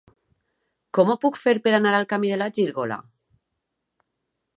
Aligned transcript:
Com 0.97 1.11
ho 1.11 1.15
puc 1.25 1.37
fer 1.41 1.53
per 1.67 1.73
anar 1.79 1.91
al 1.97 2.07
camí 2.13 2.31
de 2.31 2.39
la 2.43 2.47
Gírgola? 2.59 2.97